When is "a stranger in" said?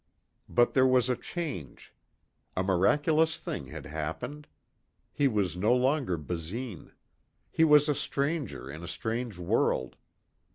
7.87-8.81